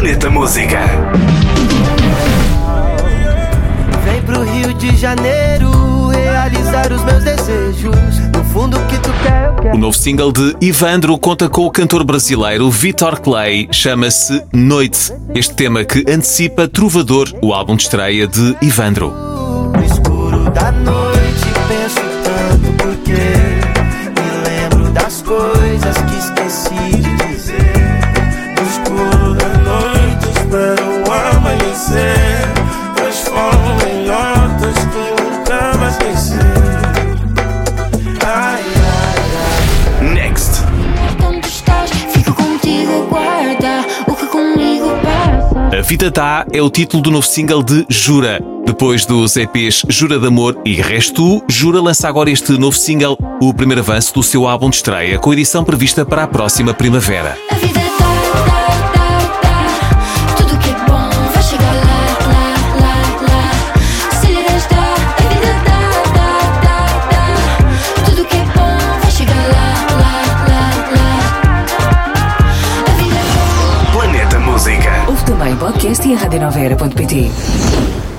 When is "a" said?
45.78-45.82, 56.22-56.28